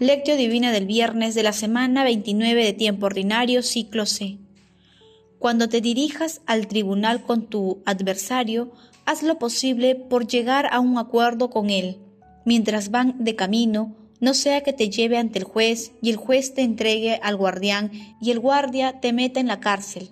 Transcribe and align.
Lectio 0.00 0.36
Divina 0.36 0.72
del 0.72 0.86
viernes 0.86 1.36
de 1.36 1.44
la 1.44 1.52
semana 1.52 2.02
29 2.02 2.64
de 2.64 2.72
tiempo 2.72 3.06
ordinario, 3.06 3.62
ciclo 3.62 4.06
C. 4.06 4.38
Cuando 5.38 5.68
te 5.68 5.80
dirijas 5.80 6.40
al 6.46 6.66
tribunal 6.66 7.22
con 7.22 7.46
tu 7.46 7.80
adversario, 7.86 8.72
haz 9.06 9.22
lo 9.22 9.38
posible 9.38 9.94
por 9.94 10.26
llegar 10.26 10.66
a 10.72 10.80
un 10.80 10.98
acuerdo 10.98 11.48
con 11.48 11.70
él. 11.70 11.98
Mientras 12.44 12.90
van 12.90 13.22
de 13.22 13.36
camino, 13.36 13.94
no 14.18 14.34
sea 14.34 14.62
que 14.62 14.72
te 14.72 14.90
lleve 14.90 15.16
ante 15.16 15.38
el 15.38 15.44
juez 15.44 15.92
y 16.02 16.10
el 16.10 16.16
juez 16.16 16.54
te 16.54 16.62
entregue 16.62 17.20
al 17.22 17.36
guardián 17.36 17.92
y 18.20 18.32
el 18.32 18.40
guardia 18.40 18.98
te 18.98 19.12
meta 19.12 19.38
en 19.38 19.46
la 19.46 19.60
cárcel. 19.60 20.10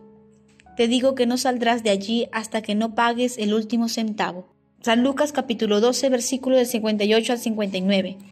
Te 0.77 0.87
digo 0.87 1.17
que 1.17 1.27
no 1.27 1.37
saldrás 1.39 1.83
de 1.83 1.91
allí 1.91 2.29
hasta 2.31 2.63
que 2.63 2.77
no 2.77 2.95
pagues 2.95 3.37
el 3.37 3.53
último 3.53 3.89
centavo. 3.89 4.47
San 4.81 5.03
Lucas 5.03 5.33
capítulo 5.33 5.81
12 5.81 6.09
versículo 6.09 6.57
del 6.57 6.67
58 6.67 7.33
al 7.33 7.39
59. 7.41 8.32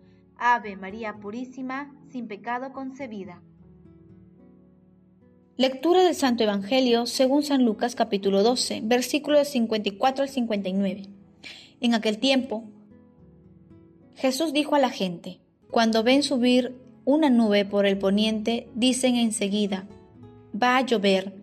Ave 0.43 0.75
María 0.75 1.17
Purísima, 1.17 1.93
sin 2.11 2.27
pecado 2.27 2.73
concebida. 2.73 3.43
Lectura 5.55 6.01
del 6.01 6.15
Santo 6.15 6.41
Evangelio 6.41 7.05
según 7.05 7.43
San 7.43 7.63
Lucas 7.63 7.93
capítulo 7.93 8.41
12, 8.41 8.81
versículos 8.83 9.47
54 9.49 10.23
al 10.23 10.29
59. 10.29 11.03
En 11.79 11.93
aquel 11.93 12.17
tiempo, 12.17 12.63
Jesús 14.15 14.51
dijo 14.51 14.73
a 14.73 14.79
la 14.79 14.89
gente, 14.89 15.39
cuando 15.69 16.01
ven 16.01 16.23
subir 16.23 16.75
una 17.05 17.29
nube 17.29 17.63
por 17.63 17.85
el 17.85 17.99
poniente, 17.99 18.67
dicen 18.73 19.17
enseguida, 19.17 19.85
va 20.59 20.77
a 20.77 20.81
llover. 20.81 21.35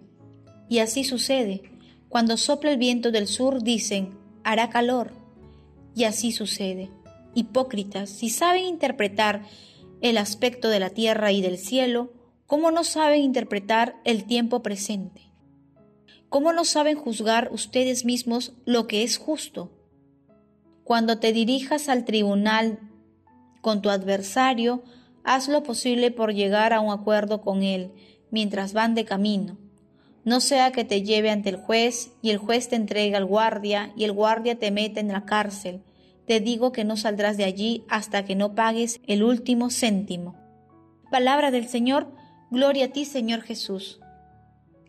Y 0.69 0.81
así 0.81 1.05
sucede. 1.05 1.63
Cuando 2.09 2.37
sopla 2.37 2.73
el 2.73 2.79
viento 2.79 3.13
del 3.13 3.29
sur, 3.29 3.63
dicen, 3.63 4.19
hará 4.43 4.71
calor. 4.71 5.13
Y 5.95 6.03
así 6.03 6.33
sucede 6.33 6.91
hipócritas, 7.39 8.11
si 8.11 8.31
saben 8.31 8.65
interpretar 8.65 9.43
el 10.01 10.19
aspecto 10.19 10.69
de 10.69 10.81
la 10.81 10.91
tierra 10.91 11.33
y 11.33 11.41
del 11.41 11.57
cielo, 11.57 12.13
¿cómo 12.47 12.71
no 12.71 12.85
saben 12.85 13.23
interpretar 13.23 13.97
el 14.05 14.25
tiempo 14.25 14.63
presente? 14.63 15.33
¿Cómo 16.29 16.53
no 16.53 16.65
saben 16.65 16.97
juzgar 16.97 17.51
ustedes 17.53 18.05
mismos 18.05 18.55
lo 18.65 18.87
que 18.87 19.03
es 19.03 19.19
justo? 19.19 19.71
Cuando 20.85 21.19
te 21.19 21.33
dirijas 21.33 21.89
al 21.89 22.05
tribunal 22.05 22.81
con 23.61 23.83
tu 23.83 23.91
adversario, 23.91 24.83
haz 25.25 25.49
lo 25.49 25.63
posible 25.63 26.11
por 26.11 26.35
llegar 26.35 26.73
a 26.73 26.81
un 26.81 26.93
acuerdo 26.93 27.41
con 27.41 27.63
él 27.63 27.93
mientras 28.31 28.73
van 28.73 28.95
de 28.95 29.05
camino. 29.05 29.59
No 30.25 30.41
sea 30.41 30.73
que 30.73 30.85
te 30.85 31.03
lleve 31.03 31.31
ante 31.31 31.51
el 31.51 31.57
juez 31.57 32.13
y 32.21 32.31
el 32.31 32.39
juez 32.39 32.69
te 32.69 32.77
entregue 32.77 33.17
al 33.17 33.25
guardia 33.25 33.93
y 33.97 34.05
el 34.05 34.13
guardia 34.13 34.59
te 34.59 34.71
mete 34.71 35.01
en 35.01 35.09
la 35.09 35.25
cárcel 35.25 35.83
te 36.29 36.41
digo 36.41 36.73
que 36.73 36.85
no 36.85 36.99
saldrás 36.99 37.39
de 37.39 37.45
allí 37.45 37.85
hasta 37.89 38.27
que 38.27 38.37
no 38.37 38.55
pagues 38.55 39.01
el 39.07 39.23
último 39.23 39.71
céntimo. 39.71 40.37
Palabra 41.11 41.51
del 41.51 41.67
Señor, 41.69 42.13
gloria 42.51 42.85
a 42.85 42.89
ti 42.89 43.07
Señor 43.07 43.41
Jesús. 43.41 43.99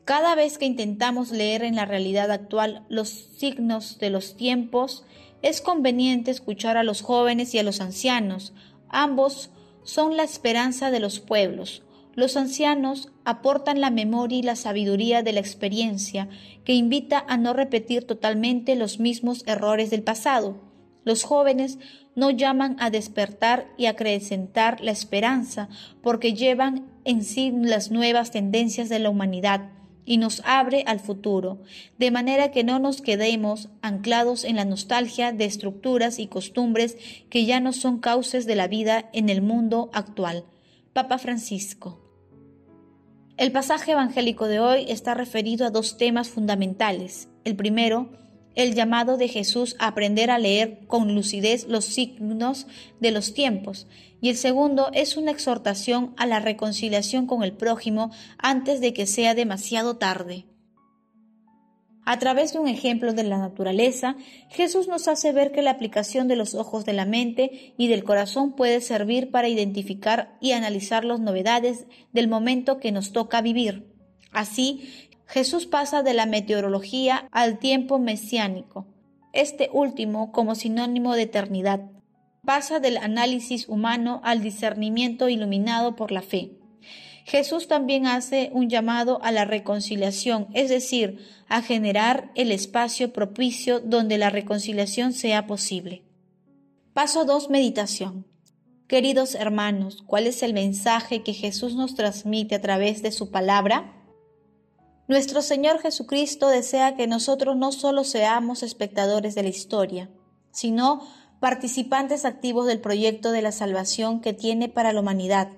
Cada 0.03 0.35
vez 0.35 0.57
que 0.57 0.66
intentamos 0.66 1.31
leer 1.31 1.63
en 1.63 1.78
la 1.78 1.85
realidad 1.85 2.29
actual 2.29 2.83
los 2.89 3.09
signos 3.09 3.99
de 3.99 4.09
los 4.09 4.35
tiempos, 4.35 5.05
es 5.41 5.61
conveniente 5.61 6.29
escuchar 6.29 6.75
a 6.75 6.83
los 6.83 7.01
jóvenes 7.01 7.55
y 7.55 7.59
a 7.59 7.63
los 7.63 7.79
ancianos. 7.79 8.51
Ambos 8.89 9.49
son 9.83 10.17
la 10.17 10.23
esperanza 10.23 10.91
de 10.91 10.99
los 10.99 11.22
pueblos. 11.22 11.83
Los 12.16 12.35
ancianos 12.35 13.13
aportan 13.23 13.79
la 13.79 13.91
memoria 13.91 14.39
y 14.39 14.41
la 14.41 14.57
sabiduría 14.57 15.23
de 15.23 15.31
la 15.31 15.39
experiencia 15.39 16.28
que 16.66 16.73
invita 16.73 17.23
a 17.29 17.38
no 17.38 17.53
repetir 17.53 18.05
totalmente 18.05 18.75
los 18.75 18.99
mismos 18.99 19.44
errores 19.47 19.89
del 19.89 20.03
pasado. 20.03 20.69
Los 21.09 21.24
jóvenes 21.24 21.80
no 22.14 22.30
llaman 22.30 22.75
a 22.80 22.92
despertar 22.92 23.66
y 23.80 23.88
acrecentar 23.88 24.80
la 24.80 24.92
esperanza 24.92 25.68
porque 26.03 26.36
llevan 26.36 26.86
en 27.03 27.24
sí 27.24 27.52
las 27.52 27.90
nuevas 27.90 28.30
tendencias 28.30 28.90
de 28.90 29.00
la 29.00 29.09
humanidad 29.09 29.72
y 30.06 30.18
nos 30.18 30.44
abre 30.46 30.84
al 30.86 31.00
futuro, 31.00 31.64
de 31.97 32.12
manera 32.12 32.52
que 32.52 32.64
no 32.64 32.78
nos 32.78 33.02
quedemos 33.02 33.70
anclados 33.81 34.44
en 34.44 34.56
la 34.56 34.66
nostalgia 34.66 35.31
de 35.31 35.46
estructuras 35.46 36.20
y 36.20 36.28
costumbres 36.28 36.96
que 37.31 37.46
ya 37.46 37.59
no 37.59 37.74
son 37.74 37.97
cauces 37.97 38.46
de 38.46 38.56
la 38.56 38.68
vida 38.68 39.09
en 39.12 39.30
el 39.30 39.41
mundo 39.41 39.90
actual. 39.94 40.46
Papa 40.94 41.18
Francisco. 41.18 42.00
El 43.36 43.52
pasaje 43.52 43.94
evangélico 43.94 44.47
de 44.47 44.59
hoy 44.59 44.86
está 44.88 45.16
referido 45.16 45.66
a 45.66 45.72
dos 45.72 45.97
temas 45.97 46.30
fundamentales. 46.30 47.30
El 47.46 47.56
primero, 47.56 48.12
el 48.55 48.75
llamado 48.75 49.17
de 49.17 49.27
Jesús 49.27 49.75
a 49.79 49.87
aprender 49.87 50.31
a 50.31 50.39
leer 50.39 50.79
con 50.87 51.15
lucidez 51.15 51.67
los 51.67 51.85
signos 51.85 52.67
de 52.99 53.11
los 53.11 53.33
tiempos, 53.33 53.87
y 54.21 54.29
el 54.29 54.35
segundo 54.35 54.89
es 54.93 55.17
una 55.17 55.31
exhortación 55.31 56.13
a 56.17 56.25
la 56.25 56.39
reconciliación 56.39 57.25
con 57.25 57.43
el 57.43 57.53
prójimo 57.53 58.11
antes 58.37 58.81
de 58.81 58.93
que 58.93 59.07
sea 59.07 59.33
demasiado 59.33 59.97
tarde. 59.97 60.45
A 62.05 62.17
través 62.17 62.53
de 62.53 62.59
un 62.59 62.67
ejemplo 62.67 63.13
de 63.13 63.23
la 63.23 63.37
naturaleza, 63.37 64.15
Jesús 64.49 64.87
nos 64.87 65.07
hace 65.07 65.31
ver 65.31 65.51
que 65.51 65.61
la 65.61 65.69
aplicación 65.69 66.27
de 66.27 66.35
los 66.35 66.55
ojos 66.55 66.83
de 66.83 66.93
la 66.93 67.05
mente 67.05 67.75
y 67.77 67.87
del 67.87 68.03
corazón 68.03 68.55
puede 68.55 68.81
servir 68.81 69.29
para 69.29 69.47
identificar 69.47 70.35
y 70.41 70.53
analizar 70.53 71.05
las 71.05 71.19
novedades 71.19 71.85
del 72.11 72.27
momento 72.27 72.79
que 72.79 72.91
nos 72.91 73.11
toca 73.11 73.41
vivir. 73.41 73.93
Así, 74.31 75.09
Jesús 75.29 75.67
pasa 75.67 76.01
de 76.01 76.16
la 76.16 76.25
meteorología 76.25 77.28
al 77.31 77.59
tiempo 77.59 78.00
mesiánico, 78.00 78.88
este 79.31 79.69
último 79.72 80.31
como 80.31 80.56
sinónimo 80.56 81.13
de 81.13 81.22
eternidad. 81.22 81.81
Pasa 82.44 82.79
del 82.79 82.97
análisis 82.97 83.69
humano 83.69 84.22
al 84.23 84.41
discernimiento 84.41 85.29
iluminado 85.29 85.95
por 85.95 86.12
la 86.12 86.23
fe. 86.23 86.57
Jesús 87.25 87.67
también 87.67 88.07
hace 88.07 88.50
un 88.53 88.69
llamado 88.69 89.19
a 89.22 89.31
la 89.31 89.45
reconciliación, 89.45 90.47
es 90.56 90.69
decir, 90.69 91.19
a 91.47 91.61
generar 91.61 92.31
el 92.34 92.51
espacio 92.51 93.13
propicio 93.13 93.79
donde 93.81 94.17
la 94.17 94.31
reconciliación 94.31 95.13
sea 95.13 95.46
posible. 95.46 96.01
Paso 96.94 97.25
2. 97.25 97.51
Meditación. 97.51 98.25
Queridos 98.88 99.35
hermanos, 99.35 100.01
¿cuál 100.07 100.25
es 100.25 100.41
el 100.41 100.56
mensaje 100.56 101.22
que 101.22 101.34
Jesús 101.34 101.75
nos 101.75 101.94
transmite 101.94 102.56
a 102.56 102.61
través 102.61 103.03
de 103.03 103.11
su 103.11 103.29
palabra? 103.29 103.98
Nuestro 105.09 105.42
Señor 105.42 105.80
Jesucristo 105.80 106.50
desea 106.50 106.96
que 106.96 107.08
nosotros 107.08 107.58
no 107.58 107.72
solo 107.72 108.03
seamos 108.03 108.62
espectadores 108.62 109.34
de 109.34 109.42
la 109.42 109.50
historia, 109.50 110.08
sino 110.52 111.02
participantes 111.40 112.25
activos 112.25 112.68
del 112.68 112.80
proyecto 112.80 113.31
de 113.31 113.42
la 113.42 113.52
salvación 113.52 114.22
que 114.22 114.34
tiene 114.34 114.70
para 114.70 114.94
la 114.94 115.00
humanidad. 115.00 115.50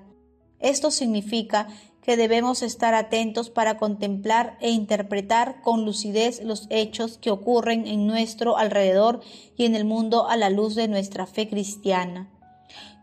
Esto 0.61 0.89
significa 0.89 1.67
que 2.01 2.15
debemos 2.15 2.61
estar 2.61 2.93
atentos 2.93 3.49
para 3.49 3.77
contemplar 3.77 4.57
e 4.61 4.69
interpretar 4.69 5.61
con 5.61 5.83
lucidez 5.83 6.41
los 6.41 6.67
hechos 6.69 7.17
que 7.17 7.29
ocurren 7.29 7.87
en 7.87 8.07
nuestro 8.07 8.55
alrededor 8.55 9.19
y 9.57 9.65
en 9.65 9.75
el 9.75 9.83
mundo 9.83 10.29
a 10.29 10.37
la 10.37 10.49
luz 10.49 10.75
de 10.75 10.87
nuestra 10.87 11.27
fe 11.27 11.49
cristiana, 11.49 12.31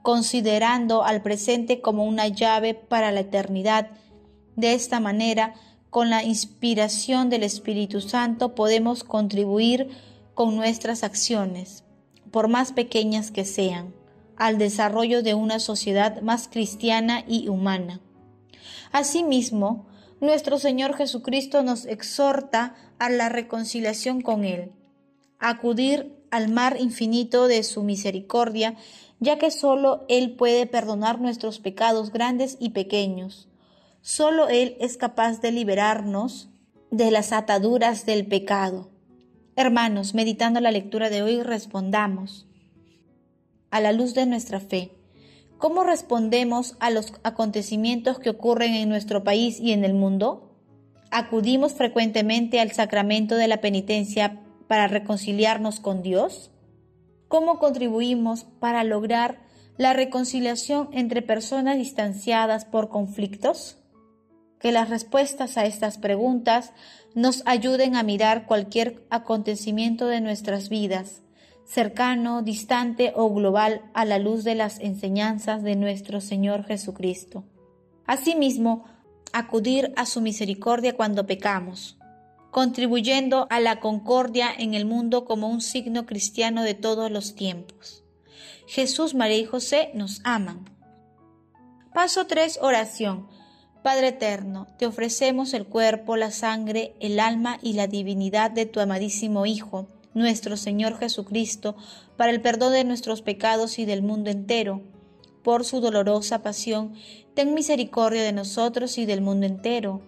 considerando 0.01 1.05
al 1.05 1.21
presente 1.21 1.83
como 1.83 2.05
una 2.05 2.27
llave 2.27 2.73
para 2.73 3.12
la 3.12 3.21
eternidad. 3.21 3.91
De 4.56 4.73
esta 4.73 4.99
manera, 4.99 5.55
con 5.90 6.11
la 6.11 6.23
inspiración 6.23 7.31
del 7.31 7.43
Espíritu 7.43 8.00
Santo 8.00 8.55
podemos 8.55 9.05
contribuir 9.05 9.88
con 10.35 10.55
nuestras 10.56 11.02
acciones, 11.02 11.85
por 12.31 12.49
más 12.49 12.73
pequeñas 12.73 13.31
que 13.31 13.44
sean, 13.44 13.94
al 14.37 14.58
desarrollo 14.58 15.23
de 15.23 15.35
una 15.35 15.58
sociedad 15.58 16.20
más 16.20 16.49
cristiana 16.49 17.25
y 17.26 17.49
humana. 17.49 18.00
Asimismo, 18.93 19.87
nuestro 20.20 20.58
Señor 20.58 20.94
Jesucristo 20.94 21.62
nos 21.62 21.87
exhorta 21.87 22.75
a 22.99 23.08
la 23.11 23.29
reconciliación 23.29 24.20
con 24.20 24.44
Él, 24.44 24.73
a 25.38 25.50
acudir 25.50 26.14
al 26.31 26.50
mar 26.50 26.76
infinito 26.79 27.49
de 27.49 27.62
su 27.62 27.82
misericordia, 27.82 28.76
ya 29.20 29.38
que 29.38 29.50
sólo 29.50 30.05
Él 30.08 30.32
puede 30.37 30.67
perdonar 30.67 31.20
nuestros 31.20 31.58
pecados 31.58 32.12
grandes 32.12 32.56
y 32.61 32.70
pequeños 32.70 33.48
Solo 34.10 34.49
Él 34.49 34.75
es 34.81 34.96
capaz 34.96 35.43
de 35.43 35.52
liberarnos 35.52 36.49
de 36.90 37.10
las 37.10 37.31
ataduras 37.31 38.06
del 38.06 38.26
pecado. 38.26 38.88
Hermanos, 39.55 40.14
meditando 40.14 40.60
la 40.60 40.70
lectura 40.70 41.10
de 41.10 41.22
hoy, 41.22 41.43
respondamos 41.43 42.46
a 43.70 43.82
la 43.82 43.93
luz 43.93 44.14
de 44.14 44.25
nuestra 44.25 44.60
fe. 44.60 44.93
¿Cómo 45.58 45.84
respondemos 45.84 46.75
a 46.81 46.88
los 46.88 47.12
acontecimientos 47.22 48.19
que 48.19 48.31
ocurren 48.31 48.72
en 48.72 48.88
nuestro 48.88 49.25
país 49.25 49.60
y 49.60 49.72
en 49.72 49.84
el 49.84 49.93
mundo? 49.93 50.56
¿Acudimos 51.10 51.75
frecuentemente 51.75 52.60
al 52.60 52.72
sacramento 52.72 53.34
de 53.34 53.46
la 53.46 53.60
penitencia 53.60 54.40
para 54.69 54.88
reconciliarnos 54.88 55.81
con 55.81 56.00
Dios? 56.00 56.50
¿Cómo 57.28 57.58
contribuimos 57.58 58.44
para 58.58 58.84
lograr 58.84 59.43
la 59.76 59.93
reconciliación 59.93 60.88
entre 60.93 61.20
personas 61.20 61.76
distanciadas 61.76 62.64
por 62.64 62.88
conflictos? 62.88 63.78
Que 64.60 64.72
las 64.72 64.88
respuestas 64.88 65.56
a 65.56 65.66
estas 65.66 65.99
preguntas 65.99 66.72
nos 67.14 67.43
ayuden 67.46 67.96
a 67.96 68.02
mirar 68.02 68.46
cualquier 68.46 69.05
acontecimiento 69.10 70.06
de 70.06 70.20
nuestras 70.20 70.69
vidas 70.69 71.22
cercano, 71.69 72.40
distante 72.40 73.12
o 73.14 73.32
global 73.32 73.82
a 73.93 74.06
la 74.06 74.19
luz 74.19 74.43
de 74.43 74.55
las 74.55 74.81
enseñanzas 74.81 75.62
de 75.62 75.76
nuestro 75.76 76.22
Señor 76.22 76.64
Jesucristo. 76.64 77.44
Asimismo, 78.06 78.87
acudir 79.34 79.93
a 79.96 80.06
su 80.06 80.22
misericordia 80.22 80.96
cuando 80.96 81.26
pecamos, 81.26 81.99
contribuyendo 82.50 83.46
a 83.50 83.60
la 83.60 83.81
concordia 83.81 84.49
en 84.56 84.72
el 84.72 84.87
mundo 84.87 85.26
como 85.26 85.49
un 85.49 85.60
signo 85.60 86.06
cristiano 86.06 86.62
de 86.62 86.72
todos 86.72 87.10
los 87.10 87.34
tiempos. 87.34 88.02
Jesús, 88.66 89.14
María 89.14 89.37
y 89.37 89.44
José 89.44 89.90
nos 89.93 90.22
aman. 90.25 90.64
Paso 91.93 92.26
3. 92.26 92.60
Oración. 92.62 93.28
Padre 93.88 94.08
eterno, 94.08 94.67
te 94.79 94.85
ofrecemos 94.85 95.55
el 95.55 95.64
cuerpo, 95.64 96.17
la 96.17 96.31
sangre, 96.31 96.93
el 97.00 97.19
alma 97.19 97.58
y 97.62 97.73
la 97.73 97.87
divinidad 97.87 98.50
de 98.50 98.67
tu 98.67 98.81
amadísimo 98.81 99.46
Hijo 99.46 99.87
nuestro 100.12 100.58
Señor 100.58 100.99
Jesucristo, 100.99 101.75
para 102.19 102.31
el 102.31 102.43
perdón 102.43 102.75
de 102.75 102.85
nuestros 102.85 103.23
pecados 103.23 103.79
y 103.79 103.87
del 103.87 104.02
mundo 104.02 104.29
entero. 104.29 104.82
Por 105.43 105.64
su 105.64 105.81
dolorosa 105.81 106.43
pasión, 106.43 106.93
ten 107.32 107.55
misericordia 107.55 108.23
de 108.23 108.32
nosotros 108.32 108.99
y 108.99 109.06
del 109.06 109.23
mundo 109.23 109.46
entero. 109.46 110.02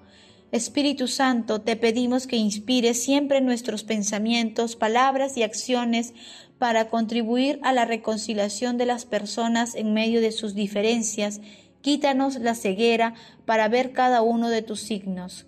Espíritu 0.53 1.09
Santo, 1.09 1.63
te 1.63 1.75
pedimos 1.75 2.27
que 2.27 2.37
inspires 2.37 3.03
siempre 3.03 3.41
nuestros 3.41 3.83
pensamientos, 3.83 4.77
palabras 4.77 5.39
y 5.39 5.43
acciones 5.43 6.13
para 6.59 6.91
contribuir 6.91 7.59
a 7.63 7.73
la 7.73 7.87
reconciliación 7.87 8.77
de 8.77 8.85
las 8.85 9.07
personas 9.07 9.75
en 9.75 9.95
medio 9.95 10.21
de 10.21 10.33
sus 10.33 10.55
diferencias. 10.55 11.41
Quítanos 11.83 12.37
la 12.37 12.55
ceguera 12.55 13.15
para 13.47 13.69
ver 13.69 13.93
cada 13.93 14.23
uno 14.23 14.49
de 14.49 14.63
tus 14.63 14.81
signos. 14.81 15.47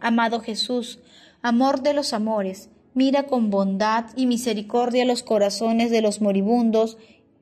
Amado 0.00 0.40
Jesús, 0.40 1.00
amor 1.42 1.82
de 1.82 1.94
los 1.94 2.12
amores, 2.12 2.70
mira 2.94 3.24
con 3.24 3.50
bondad 3.50 4.06
y 4.16 4.26
misericordia 4.26 5.04
los 5.04 5.22
corazones 5.22 5.90
de 5.90 6.00
los 6.00 6.20
moribundos 6.20 6.96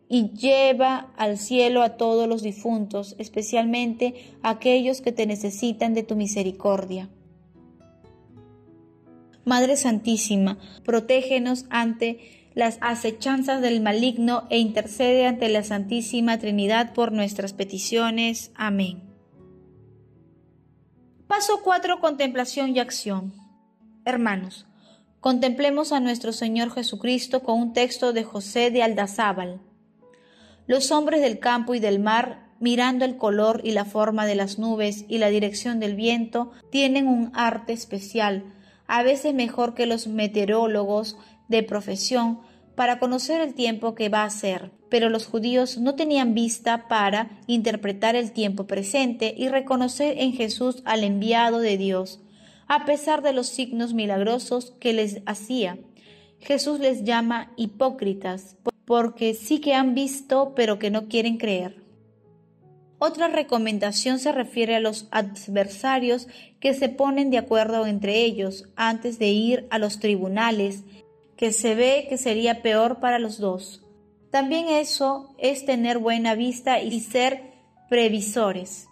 y 0.08 0.30
lleva 0.30 1.12
al 1.16 1.38
cielo 1.38 1.82
a 1.82 1.96
todos 1.96 2.28
los 2.28 2.42
difuntos, 2.42 3.14
especialmente 3.18 4.36
aquellos 4.42 5.00
que 5.00 5.12
te 5.12 5.26
necesitan 5.26 5.94
de 5.94 6.02
tu 6.02 6.16
misericordia. 6.16 7.08
Madre 9.44 9.76
Santísima, 9.76 10.58
protégenos 10.84 11.64
ante 11.70 12.41
las 12.54 12.78
acechanzas 12.80 13.60
del 13.60 13.80
maligno 13.80 14.46
e 14.50 14.58
intercede 14.58 15.26
ante 15.26 15.48
la 15.48 15.62
Santísima 15.62 16.38
Trinidad 16.38 16.92
por 16.92 17.12
nuestras 17.12 17.52
peticiones. 17.52 18.52
Amén. 18.54 19.02
Paso 21.26 21.60
4. 21.62 22.00
Contemplación 22.00 22.76
y 22.76 22.80
acción. 22.80 23.32
Hermanos, 24.04 24.66
Contemplemos 25.22 25.92
a 25.92 26.00
nuestro 26.00 26.32
Señor 26.32 26.72
Jesucristo 26.72 27.44
con 27.44 27.60
un 27.60 27.72
texto 27.74 28.12
de 28.12 28.24
José 28.24 28.72
de 28.72 28.82
Aldazábal. 28.82 29.60
Los 30.66 30.90
hombres 30.90 31.20
del 31.20 31.38
campo 31.38 31.76
y 31.76 31.78
del 31.78 32.00
mar, 32.00 32.48
mirando 32.58 33.04
el 33.04 33.16
color 33.16 33.60
y 33.62 33.70
la 33.70 33.84
forma 33.84 34.26
de 34.26 34.34
las 34.34 34.58
nubes 34.58 35.04
y 35.06 35.18
la 35.18 35.28
dirección 35.28 35.78
del 35.78 35.94
viento, 35.94 36.50
tienen 36.72 37.06
un 37.06 37.30
arte 37.34 37.72
especial, 37.72 38.42
a 38.88 39.04
veces 39.04 39.32
mejor 39.32 39.74
que 39.74 39.86
los 39.86 40.08
meteorólogos 40.08 41.16
de 41.48 41.62
profesión, 41.62 42.40
para 42.74 42.98
conocer 42.98 43.40
el 43.40 43.54
tiempo 43.54 43.94
que 43.94 44.08
va 44.08 44.24
a 44.24 44.30
ser. 44.30 44.70
Pero 44.88 45.10
los 45.10 45.26
judíos 45.26 45.78
no 45.78 45.94
tenían 45.94 46.34
vista 46.34 46.88
para 46.88 47.40
interpretar 47.46 48.16
el 48.16 48.32
tiempo 48.32 48.66
presente 48.66 49.34
y 49.36 49.48
reconocer 49.48 50.18
en 50.18 50.32
Jesús 50.32 50.82
al 50.84 51.04
enviado 51.04 51.58
de 51.58 51.76
Dios 51.76 52.20
a 52.74 52.86
pesar 52.86 53.20
de 53.20 53.34
los 53.34 53.48
signos 53.48 53.92
milagrosos 53.92 54.72
que 54.80 54.94
les 54.94 55.20
hacía. 55.26 55.78
Jesús 56.40 56.80
les 56.80 57.04
llama 57.04 57.52
hipócritas, 57.56 58.56
porque 58.86 59.34
sí 59.34 59.60
que 59.60 59.74
han 59.74 59.94
visto, 59.94 60.54
pero 60.56 60.78
que 60.78 60.90
no 60.90 61.06
quieren 61.06 61.36
creer. 61.36 61.82
Otra 62.98 63.28
recomendación 63.28 64.18
se 64.18 64.32
refiere 64.32 64.74
a 64.74 64.80
los 64.80 65.08
adversarios 65.10 66.28
que 66.60 66.72
se 66.72 66.88
ponen 66.88 67.30
de 67.30 67.36
acuerdo 67.36 67.86
entre 67.86 68.24
ellos 68.24 68.64
antes 68.74 69.18
de 69.18 69.28
ir 69.28 69.66
a 69.68 69.78
los 69.78 69.98
tribunales, 69.98 70.84
que 71.42 71.50
se 71.50 71.74
ve 71.74 72.06
que 72.08 72.18
sería 72.18 72.62
peor 72.62 73.00
para 73.00 73.18
los 73.18 73.38
dos. 73.40 73.82
También 74.30 74.68
eso 74.68 75.34
es 75.38 75.66
tener 75.66 75.98
buena 75.98 76.36
vista 76.36 76.80
y 76.80 77.00
ser 77.00 77.54
previsores. 77.88 78.86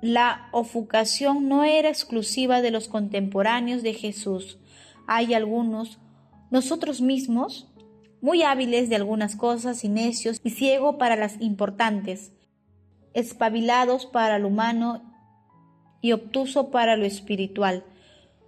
La 0.00 0.48
ofucación 0.52 1.50
no 1.50 1.64
era 1.64 1.90
exclusiva 1.90 2.62
de 2.62 2.70
los 2.70 2.88
contemporáneos 2.88 3.82
de 3.82 3.92
Jesús. 3.92 4.58
Hay 5.06 5.34
algunos, 5.34 5.98
nosotros 6.50 7.02
mismos, 7.02 7.70
muy 8.22 8.42
hábiles 8.42 8.88
de 8.88 8.96
algunas 8.96 9.36
cosas 9.36 9.84
y 9.84 9.90
necios 9.90 10.40
y 10.44 10.48
ciego 10.48 10.96
para 10.96 11.14
las 11.14 11.38
importantes, 11.42 12.32
espabilados 13.12 14.06
para 14.06 14.38
lo 14.38 14.48
humano 14.48 15.02
y 16.00 16.12
obtuso 16.12 16.70
para 16.70 16.96
lo 16.96 17.04
espiritual. 17.04 17.84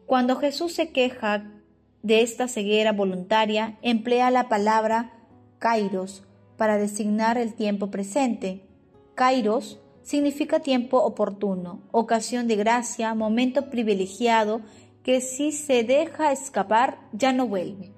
Cuando 0.06 0.36
Jesús 0.36 0.72
se 0.72 0.92
queja 0.92 1.57
de 2.02 2.22
esta 2.22 2.48
ceguera 2.48 2.92
voluntaria, 2.92 3.78
emplea 3.82 4.30
la 4.30 4.48
palabra 4.48 5.12
kairos 5.58 6.22
para 6.56 6.78
designar 6.78 7.38
el 7.38 7.54
tiempo 7.54 7.90
presente. 7.90 8.66
Kairos 9.14 9.80
significa 10.02 10.60
tiempo 10.60 10.98
oportuno, 10.98 11.82
ocasión 11.90 12.48
de 12.48 12.56
gracia, 12.56 13.14
momento 13.14 13.70
privilegiado 13.70 14.62
que 15.02 15.20
si 15.20 15.52
se 15.52 15.84
deja 15.84 16.32
escapar 16.32 16.98
ya 17.12 17.32
no 17.32 17.46
vuelve. 17.46 17.92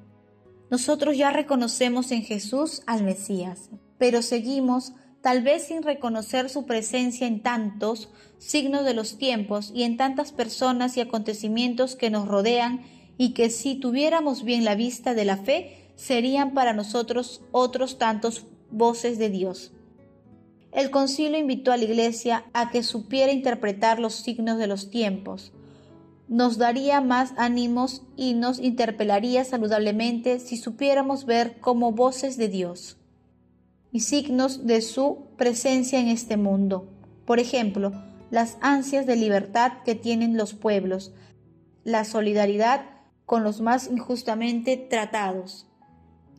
Nosotros 0.70 1.16
ya 1.16 1.30
reconocemos 1.30 2.12
en 2.12 2.22
Jesús 2.22 2.82
al 2.86 3.02
Mesías, 3.02 3.70
pero 3.98 4.22
seguimos 4.22 4.92
tal 5.20 5.42
vez 5.42 5.64
sin 5.64 5.82
reconocer 5.82 6.48
su 6.48 6.66
presencia 6.66 7.26
en 7.26 7.42
tantos 7.42 8.10
signos 8.38 8.84
de 8.84 8.94
los 8.94 9.18
tiempos 9.18 9.72
y 9.74 9.82
en 9.82 9.96
tantas 9.96 10.32
personas 10.32 10.96
y 10.96 11.00
acontecimientos 11.00 11.96
que 11.96 12.10
nos 12.10 12.26
rodean 12.26 12.82
y 13.20 13.34
que 13.34 13.50
si 13.50 13.74
tuviéramos 13.74 14.44
bien 14.44 14.64
la 14.64 14.74
vista 14.74 15.12
de 15.12 15.26
la 15.26 15.36
fe, 15.36 15.76
serían 15.94 16.54
para 16.54 16.72
nosotros 16.72 17.42
otros 17.52 17.98
tantos 17.98 18.46
voces 18.70 19.18
de 19.18 19.28
Dios. 19.28 19.72
El 20.72 20.90
concilio 20.90 21.38
invitó 21.38 21.70
a 21.70 21.76
la 21.76 21.84
Iglesia 21.84 22.46
a 22.54 22.70
que 22.70 22.82
supiera 22.82 23.30
interpretar 23.30 24.00
los 24.00 24.14
signos 24.14 24.56
de 24.56 24.66
los 24.68 24.88
tiempos. 24.88 25.52
Nos 26.28 26.56
daría 26.56 27.02
más 27.02 27.34
ánimos 27.36 28.00
y 28.16 28.32
nos 28.32 28.58
interpelaría 28.58 29.44
saludablemente 29.44 30.38
si 30.38 30.56
supiéramos 30.56 31.26
ver 31.26 31.60
como 31.60 31.92
voces 31.92 32.38
de 32.38 32.48
Dios 32.48 32.96
y 33.92 34.00
signos 34.00 34.66
de 34.66 34.80
su 34.80 35.26
presencia 35.36 36.00
en 36.00 36.08
este 36.08 36.38
mundo. 36.38 36.88
Por 37.26 37.38
ejemplo, 37.38 37.92
las 38.30 38.56
ansias 38.62 39.04
de 39.04 39.16
libertad 39.16 39.72
que 39.84 39.94
tienen 39.94 40.38
los 40.38 40.54
pueblos, 40.54 41.12
la 41.84 42.06
solidaridad 42.06 42.99
con 43.30 43.44
los 43.44 43.60
más 43.60 43.88
injustamente 43.88 44.76
tratados, 44.76 45.64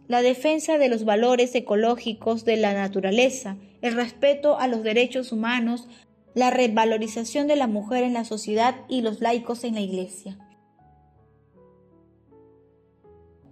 la 0.10 0.21
defensa 0.21 0.77
de 0.77 0.89
los 0.89 1.05
valores 1.05 1.55
ecológicos 1.55 2.43
de 2.43 2.57
la 2.57 2.74
naturaleza, 2.74 3.55
el 3.81 3.93
respeto 3.93 4.60
a 4.60 4.67
los 4.67 4.83
derechos 4.83 5.31
humanos, 5.31 5.88
la 6.36 6.50
revalorización 6.50 7.48
de 7.48 7.55
la 7.55 7.67
mujer 7.67 8.03
en 8.03 8.12
la 8.12 8.25
sociedad 8.25 8.75
y 8.89 9.03
los 9.03 9.21
laicos 9.21 9.63
en 9.63 9.75
la 9.75 9.79
Iglesia. 9.79 10.38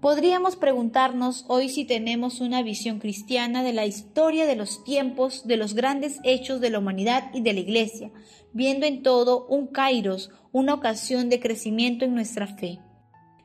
Podríamos 0.02 0.58
preguntarnos 0.58 1.46
hoy 1.48 1.70
si 1.70 1.86
tenemos 1.86 2.42
una 2.42 2.62
visión 2.62 3.00
cristiana 3.00 3.64
de 3.64 3.72
la 3.72 3.86
historia 3.86 4.48
de 4.48 4.58
los 4.58 4.84
tiempos, 4.84 5.48
de 5.48 5.56
los 5.56 5.76
grandes 5.76 6.20
hechos 6.26 6.60
de 6.60 6.72
la 6.72 6.80
humanidad 6.80 7.32
y 7.34 7.40
de 7.40 7.54
la 7.54 7.62
Iglesia, 7.62 8.12
viendo 8.52 8.86
en 8.86 9.02
todo 9.02 9.48
un 9.48 9.68
kairos, 9.68 10.30
una 10.52 10.74
ocasión 10.74 11.30
de 11.30 11.40
crecimiento 11.40 12.04
en 12.04 12.16
nuestra 12.16 12.46
fe. 12.46 12.80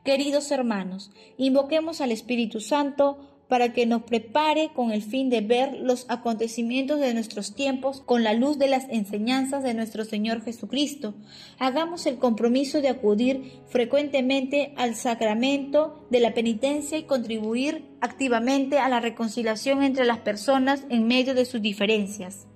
Queridos 0.04 0.50
hermanos, 0.50 1.11
invoquemos 1.38 2.02
al 2.02 2.12
Espíritu 2.12 2.61
Santo 2.61 3.18
para 3.49 3.73
que 3.73 3.87
nos 3.87 4.02
prepare 4.02 4.70
con 4.75 4.90
el 4.90 5.02
fin 5.02 5.30
de 5.30 5.40
ver 5.40 5.78
los 5.80 6.04
acontecimientos 6.11 7.00
de 7.00 7.14
nuestros 7.14 7.54
tiempos 7.54 8.02
con 8.02 8.23
la 8.23 8.34
luz 8.34 8.58
de 8.58 8.68
las 8.68 8.87
enseñanzas 8.90 9.62
de 9.62 9.73
nuestro 9.73 10.04
Señor 10.04 10.42
Jesucristo. 10.42 11.14
Hagamos 11.58 12.04
el 12.04 12.18
compromiso 12.18 12.82
de 12.82 12.88
acudir 12.88 13.62
frecuentemente 13.66 14.75
al 14.76 14.94
sacramento 14.94 16.06
de 16.11 16.20
la 16.20 16.34
penitencia 16.34 16.99
y 16.99 17.04
contribuir 17.04 17.87
activamente 18.02 18.78
a 18.78 18.90
la 18.90 19.00
reconciliación 19.00 19.82
entre 19.82 20.04
las 20.04 20.18
personas 20.18 20.84
en 20.90 21.06
medio 21.06 21.34
de 21.34 21.46
sus 21.46 21.62
diferencias. 21.62 22.46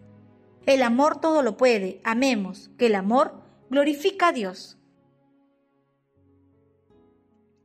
El 0.67 0.83
amor 0.83 1.21
todo 1.21 1.43
lo 1.43 1.57
puede. 1.57 2.01
Amemos, 2.05 2.71
que 2.77 2.87
el 2.87 2.95
amor 2.95 3.41
glorifica 3.71 4.29
a 4.29 4.33
Dios. 4.33 4.78